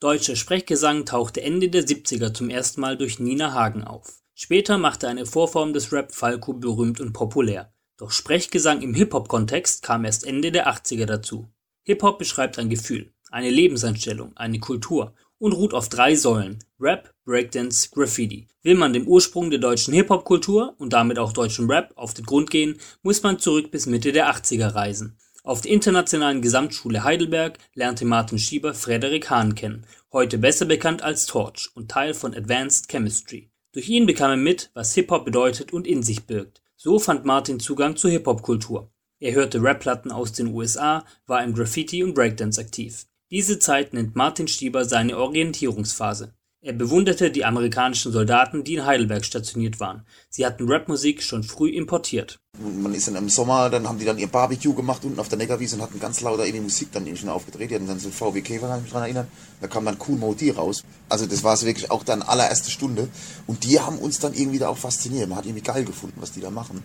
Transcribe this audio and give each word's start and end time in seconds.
Deutscher 0.00 0.34
Sprechgesang 0.34 1.04
tauchte 1.04 1.42
Ende 1.42 1.68
der 1.68 1.86
70er 1.86 2.32
zum 2.32 2.48
ersten 2.48 2.80
Mal 2.80 2.96
durch 2.96 3.18
Nina 3.20 3.52
Hagen 3.52 3.84
auf. 3.84 4.22
Später 4.32 4.78
machte 4.78 5.06
eine 5.08 5.26
Vorform 5.26 5.74
des 5.74 5.92
Rap 5.92 6.14
Falco 6.14 6.54
berühmt 6.54 7.02
und 7.02 7.12
populär. 7.12 7.74
Doch 7.98 8.10
Sprechgesang 8.10 8.80
im 8.80 8.94
Hip-Hop-Kontext 8.94 9.82
kam 9.82 10.06
erst 10.06 10.26
Ende 10.26 10.52
der 10.52 10.72
80er 10.72 11.04
dazu. 11.04 11.50
Hip-Hop 11.82 12.18
beschreibt 12.18 12.58
ein 12.58 12.70
Gefühl, 12.70 13.12
eine 13.30 13.50
Lebenseinstellung, 13.50 14.34
eine 14.38 14.58
Kultur 14.58 15.12
und 15.36 15.52
ruht 15.52 15.74
auf 15.74 15.90
drei 15.90 16.14
Säulen: 16.14 16.64
Rap, 16.80 17.12
Breakdance, 17.26 17.90
Graffiti. 17.92 18.48
Will 18.62 18.76
man 18.76 18.94
dem 18.94 19.06
Ursprung 19.06 19.50
der 19.50 19.60
deutschen 19.60 19.92
Hip-Hop-Kultur 19.92 20.76
und 20.78 20.94
damit 20.94 21.18
auch 21.18 21.34
deutschen 21.34 21.70
Rap 21.70 21.92
auf 21.96 22.14
den 22.14 22.24
Grund 22.24 22.48
gehen, 22.48 22.78
muss 23.02 23.22
man 23.22 23.38
zurück 23.38 23.70
bis 23.70 23.84
Mitte 23.84 24.12
der 24.12 24.34
80er 24.34 24.74
reisen. 24.74 25.18
Auf 25.42 25.62
der 25.62 25.72
Internationalen 25.72 26.42
Gesamtschule 26.42 27.02
Heidelberg 27.02 27.58
lernte 27.74 28.04
Martin 28.04 28.38
Schieber 28.38 28.74
Frederik 28.74 29.30
Hahn 29.30 29.54
kennen, 29.54 29.86
heute 30.12 30.36
besser 30.36 30.66
bekannt 30.66 31.00
als 31.02 31.24
Torch 31.24 31.70
und 31.74 31.90
Teil 31.90 32.12
von 32.12 32.34
Advanced 32.34 32.90
Chemistry. 32.90 33.50
Durch 33.72 33.88
ihn 33.88 34.04
bekam 34.04 34.30
er 34.32 34.36
mit, 34.36 34.70
was 34.74 34.94
Hip-Hop 34.94 35.24
bedeutet 35.24 35.72
und 35.72 35.86
in 35.86 36.02
sich 36.02 36.26
birgt. 36.26 36.60
So 36.76 36.98
fand 36.98 37.24
Martin 37.24 37.58
Zugang 37.58 37.96
zur 37.96 38.10
Hip-Hop-Kultur. 38.10 38.92
Er 39.18 39.32
hörte 39.32 39.62
Rap-Platten 39.62 40.12
aus 40.12 40.32
den 40.32 40.48
USA, 40.48 41.06
war 41.26 41.42
im 41.42 41.54
Graffiti 41.54 42.04
und 42.04 42.14
Breakdance 42.14 42.60
aktiv. 42.60 43.06
Diese 43.30 43.58
Zeit 43.58 43.94
nennt 43.94 44.16
Martin 44.16 44.46
Stieber 44.46 44.84
seine 44.84 45.16
Orientierungsphase. 45.16 46.34
Er 46.62 46.74
bewunderte 46.74 47.30
die 47.30 47.46
amerikanischen 47.46 48.12
Soldaten, 48.12 48.64
die 48.64 48.74
in 48.74 48.84
Heidelberg 48.84 49.24
stationiert 49.24 49.80
waren. 49.80 50.04
Sie 50.28 50.44
hatten 50.44 50.70
Rapmusik 50.70 51.22
schon 51.22 51.42
früh 51.42 51.70
importiert. 51.70 52.40
Man 52.60 52.94
ist 52.94 53.08
dann 53.08 53.16
im 53.16 53.28
Sommer, 53.28 53.70
dann 53.70 53.88
haben 53.88 53.98
die 53.98 54.04
dann 54.04 54.18
ihr 54.18 54.26
Barbecue 54.26 54.74
gemacht 54.74 55.04
unten 55.04 55.18
auf 55.18 55.28
der 55.28 55.38
Neckarwiese 55.38 55.76
und 55.76 55.82
hatten 55.82 55.98
ganz 55.98 56.20
lauter 56.20 56.44
irgendwie 56.44 56.64
Musik 56.64 56.92
dann 56.92 57.16
schon 57.16 57.28
aufgedreht. 57.30 57.70
Die 57.70 57.74
hatten 57.74 57.86
dann 57.86 57.98
so 57.98 58.10
VW 58.10 58.42
Käfer, 58.42 58.68
kann 58.68 58.78
ich 58.78 58.84
mich 58.84 58.92
dran 58.92 59.02
erinnern. 59.02 59.28
Da 59.60 59.66
kam 59.66 59.84
dann 59.84 59.96
Cool 60.06 60.18
Modi 60.18 60.50
raus. 60.50 60.84
Also 61.08 61.26
das 61.26 61.42
war 61.42 61.56
so 61.56 61.66
wirklich 61.66 61.90
auch 61.90 62.04
dann 62.04 62.22
allererste 62.22 62.70
Stunde. 62.70 63.08
Und 63.46 63.64
die 63.64 63.80
haben 63.80 63.98
uns 63.98 64.18
dann 64.18 64.34
irgendwie 64.34 64.58
da 64.58 64.68
auch 64.68 64.78
fasziniert. 64.78 65.28
Man 65.28 65.38
hat 65.38 65.46
irgendwie 65.46 65.62
geil 65.64 65.84
gefunden, 65.84 66.20
was 66.20 66.32
die 66.32 66.40
da 66.40 66.50
machen 66.50 66.82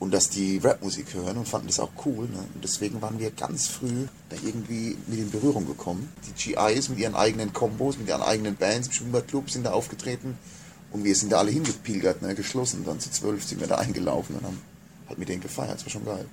und 0.00 0.12
dass 0.14 0.30
die 0.30 0.58
Rapmusik 0.58 1.14
hören 1.14 1.36
und 1.36 1.46
fanden 1.46 1.68
das 1.68 1.78
auch 1.78 1.90
cool. 2.04 2.26
Ne? 2.26 2.38
Und 2.54 2.64
deswegen 2.64 3.00
waren 3.02 3.20
wir 3.20 3.30
ganz 3.30 3.68
früh 3.68 4.06
da 4.30 4.36
irgendwie 4.44 4.96
mit 5.06 5.18
in 5.18 5.30
Berührung 5.30 5.66
gekommen. 5.66 6.10
Die 6.26 6.54
GIs 6.54 6.88
mit 6.88 6.98
ihren 6.98 7.14
eigenen 7.14 7.52
Kombos, 7.52 7.98
mit 7.98 8.08
ihren 8.08 8.22
eigenen 8.22 8.56
Bands 8.56 8.88
im 8.88 8.94
Schwimmbadclub 8.94 9.50
sind 9.50 9.66
da 9.66 9.72
aufgetreten 9.72 10.38
und 10.90 11.04
wir 11.04 11.14
sind 11.14 11.32
da 11.32 11.38
alle 11.38 11.50
hingepilgert, 11.50 12.22
ne? 12.22 12.34
geschlossen. 12.34 12.82
Dann 12.84 12.98
zu 12.98 13.10
zwölf 13.10 13.44
sind 13.44 13.60
wir 13.60 13.68
da 13.68 13.76
eingelaufen 13.76 14.36
und 14.36 14.44
haben 14.44 14.62
halt 15.10 15.18
mit 15.18 15.28
denen 15.28 15.42
gefeiert. 15.42 15.74
Das 15.74 15.84
war 15.84 15.90
schon 15.90 16.04
geil. 16.04 16.26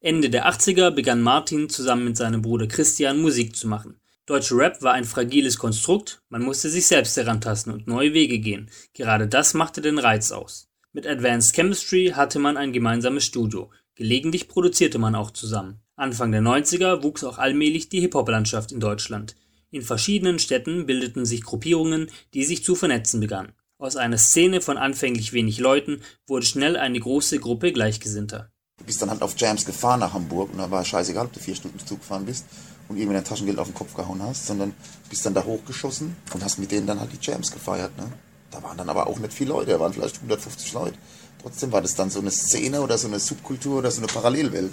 Ende 0.00 0.30
der 0.30 0.48
80er 0.48 0.92
begann 0.92 1.22
Martin 1.22 1.68
zusammen 1.68 2.04
mit 2.04 2.16
seinem 2.16 2.40
Bruder 2.40 2.68
Christian 2.68 3.20
Musik 3.20 3.56
zu 3.56 3.66
machen. 3.66 4.00
Deutsche 4.26 4.56
Rap 4.56 4.82
war 4.82 4.92
ein 4.92 5.04
fragiles 5.04 5.58
Konstrukt, 5.58 6.22
man 6.28 6.42
musste 6.42 6.68
sich 6.68 6.86
selbst 6.86 7.16
herantasten 7.16 7.72
und 7.72 7.86
neue 7.86 8.12
Wege 8.12 8.38
gehen. 8.38 8.70
Gerade 8.92 9.26
das 9.26 9.54
machte 9.54 9.80
den 9.80 9.98
Reiz 9.98 10.30
aus. 10.30 10.68
Mit 10.92 11.06
Advanced 11.06 11.54
Chemistry 11.54 12.12
hatte 12.14 12.38
man 12.38 12.56
ein 12.56 12.72
gemeinsames 12.72 13.24
Studio, 13.24 13.70
gelegentlich 13.94 14.46
produzierte 14.46 14.98
man 14.98 15.14
auch 15.14 15.30
zusammen. 15.30 15.80
Anfang 15.96 16.30
der 16.30 16.42
90er 16.42 17.02
wuchs 17.02 17.24
auch 17.24 17.38
allmählich 17.38 17.88
die 17.88 18.00
Hip-Hop-Landschaft 18.00 18.70
in 18.70 18.80
Deutschland. 18.80 19.34
In 19.70 19.82
verschiedenen 19.82 20.38
Städten 20.38 20.86
bildeten 20.86 21.26
sich 21.26 21.42
Gruppierungen, 21.42 22.08
die 22.34 22.44
sich 22.44 22.62
zu 22.62 22.74
vernetzen 22.74 23.20
begannen. 23.20 23.52
Aus 23.80 23.94
einer 23.94 24.18
Szene 24.18 24.60
von 24.60 24.76
anfänglich 24.76 25.32
wenig 25.32 25.58
Leuten 25.58 26.02
wurde 26.26 26.44
schnell 26.44 26.76
eine 26.76 26.98
große 26.98 27.38
Gruppe 27.38 27.72
Gleichgesinnter. 27.72 28.50
Du 28.76 28.84
bist 28.84 29.00
dann 29.00 29.08
halt 29.08 29.22
auf 29.22 29.38
Jams 29.38 29.64
gefahren 29.64 30.00
nach 30.00 30.14
Hamburg 30.14 30.50
und 30.52 30.58
da 30.58 30.68
war 30.68 30.84
scheißegal, 30.84 31.26
ob 31.26 31.32
du 31.32 31.38
vier 31.38 31.54
Stunden 31.54 31.78
Zug 31.86 32.00
gefahren 32.00 32.26
bist 32.26 32.44
und 32.88 32.96
irgendwie 32.96 33.14
dein 33.14 33.24
Taschengeld 33.24 33.60
auf 33.60 33.68
den 33.68 33.74
Kopf 33.74 33.94
gehauen 33.94 34.20
hast, 34.20 34.48
sondern 34.48 34.74
bist 35.08 35.24
dann 35.24 35.34
da 35.34 35.44
hochgeschossen 35.44 36.16
und 36.34 36.42
hast 36.44 36.58
mit 36.58 36.72
denen 36.72 36.88
dann 36.88 36.98
halt 36.98 37.12
die 37.12 37.24
Jams 37.24 37.52
gefeiert. 37.52 37.96
Ne? 37.96 38.12
Da 38.50 38.60
waren 38.64 38.76
dann 38.76 38.88
aber 38.88 39.06
auch 39.06 39.20
nicht 39.20 39.32
viele 39.32 39.50
Leute, 39.50 39.70
da 39.70 39.78
waren 39.78 39.92
vielleicht 39.92 40.16
150 40.16 40.72
Leute. 40.72 40.98
Trotzdem 41.40 41.70
war 41.70 41.80
das 41.80 41.94
dann 41.94 42.10
so 42.10 42.18
eine 42.18 42.32
Szene 42.32 42.80
oder 42.80 42.98
so 42.98 43.06
eine 43.06 43.20
Subkultur 43.20 43.78
oder 43.78 43.92
so 43.92 43.98
eine 43.98 44.08
Parallelwelt, 44.08 44.72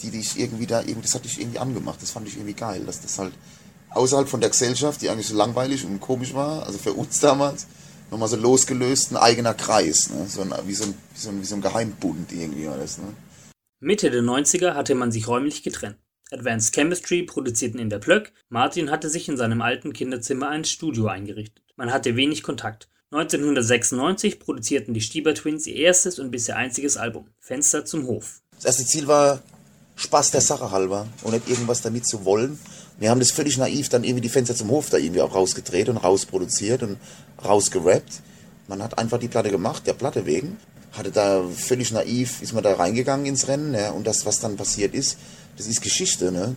die 0.00 0.10
dich 0.10 0.40
irgendwie 0.40 0.66
da, 0.66 0.82
das 0.82 1.14
hat 1.14 1.26
dich 1.26 1.38
irgendwie 1.38 1.58
angemacht. 1.58 2.00
Das 2.00 2.12
fand 2.12 2.26
ich 2.26 2.36
irgendwie 2.36 2.54
geil, 2.54 2.84
dass 2.86 3.02
das 3.02 3.18
halt 3.18 3.34
außerhalb 3.90 4.30
von 4.30 4.40
der 4.40 4.48
Gesellschaft, 4.48 5.02
die 5.02 5.10
eigentlich 5.10 5.28
so 5.28 5.36
langweilig 5.36 5.84
und 5.84 6.00
komisch 6.00 6.32
war, 6.32 6.64
also 6.64 6.78
für 6.78 6.94
uns 6.94 7.20
damals, 7.20 7.66
nochmal 8.10 8.28
so 8.28 8.36
losgelöst, 8.36 9.12
ein 9.12 9.16
eigener 9.16 9.54
Kreis, 9.54 10.10
ne? 10.10 10.26
so 10.28 10.42
ein, 10.42 10.52
wie, 10.66 10.74
so 10.74 10.84
ein, 10.84 10.94
wie, 11.14 11.18
so 11.18 11.28
ein, 11.30 11.40
wie 11.40 11.46
so 11.46 11.54
ein 11.54 11.60
Geheimbund 11.60 12.32
irgendwie 12.32 12.64
das. 12.64 12.98
Ne? 12.98 13.14
Mitte 13.80 14.10
der 14.10 14.22
90er 14.22 14.74
hatte 14.74 14.94
man 14.94 15.12
sich 15.12 15.28
räumlich 15.28 15.62
getrennt. 15.62 15.96
Advanced 16.32 16.74
Chemistry 16.74 17.24
produzierten 17.24 17.80
in 17.80 17.90
der 17.90 17.98
Plöck, 17.98 18.32
Martin 18.48 18.90
hatte 18.90 19.08
sich 19.08 19.28
in 19.28 19.36
seinem 19.36 19.62
alten 19.62 19.92
Kinderzimmer 19.92 20.48
ein 20.48 20.64
Studio 20.64 21.06
eingerichtet. 21.06 21.64
Man 21.76 21.92
hatte 21.92 22.14
wenig 22.14 22.42
Kontakt. 22.42 22.88
1996 23.12 24.38
produzierten 24.38 24.94
die 24.94 25.00
Stieber 25.00 25.34
Twins 25.34 25.66
ihr 25.66 25.74
erstes 25.74 26.20
und 26.20 26.30
bisher 26.30 26.56
einziges 26.56 26.96
Album, 26.96 27.26
Fenster 27.40 27.84
zum 27.84 28.06
Hof. 28.06 28.42
Das 28.54 28.66
erste 28.66 28.86
Ziel 28.86 29.08
war, 29.08 29.42
Spaß 29.96 30.30
der 30.30 30.40
Sache 30.40 30.70
halber 30.70 31.08
und 31.22 31.32
nicht 31.32 31.48
irgendwas 31.48 31.82
damit 31.82 32.06
zu 32.06 32.24
wollen. 32.24 32.58
Wir 33.00 33.08
haben 33.10 33.18
das 33.18 33.30
völlig 33.30 33.56
naiv 33.56 33.88
dann 33.88 34.04
irgendwie 34.04 34.20
die 34.20 34.28
Fenster 34.28 34.54
zum 34.54 34.68
Hof 34.68 34.90
da 34.90 34.98
irgendwie 34.98 35.22
auch 35.22 35.34
rausgedreht 35.34 35.88
und 35.88 35.96
rausproduziert 35.96 36.82
und 36.82 36.98
rausgerappt. 37.42 38.20
Man 38.68 38.82
hat 38.82 38.98
einfach 38.98 39.18
die 39.18 39.28
Platte 39.28 39.50
gemacht, 39.50 39.86
der 39.86 39.94
Platte 39.94 40.26
wegen. 40.26 40.58
Hatte 40.92 41.10
da 41.10 41.42
völlig 41.42 41.92
naiv, 41.92 42.42
ist 42.42 42.52
man 42.52 42.62
da 42.62 42.74
reingegangen 42.74 43.24
ins 43.24 43.48
Rennen, 43.48 43.74
ja, 43.74 43.90
und 43.90 44.06
das, 44.06 44.26
was 44.26 44.40
dann 44.40 44.56
passiert 44.56 44.92
ist, 44.92 45.16
das 45.56 45.66
ist 45.66 45.80
Geschichte, 45.80 46.30
ne? 46.30 46.56